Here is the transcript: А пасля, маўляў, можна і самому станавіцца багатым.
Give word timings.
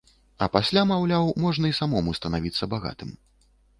А 0.43 0.45
пасля, 0.55 0.83
маўляў, 0.91 1.29
можна 1.43 1.65
і 1.73 1.75
самому 1.81 2.17
станавіцца 2.21 2.63
багатым. 2.73 3.09